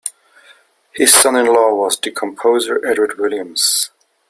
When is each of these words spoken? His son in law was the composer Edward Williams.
His 0.95 1.13
son 1.13 1.35
in 1.35 1.45
law 1.45 1.75
was 1.75 1.99
the 1.99 2.09
composer 2.09 2.83
Edward 2.83 3.19
Williams. 3.19 3.91